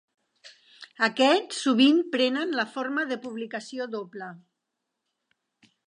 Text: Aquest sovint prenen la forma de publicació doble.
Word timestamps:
Aquest 1.07 1.53
sovint 1.57 1.99
prenen 2.15 2.57
la 2.61 2.65
forma 2.73 3.07
de 3.13 3.19
publicació 3.27 3.89
doble. 3.99 4.33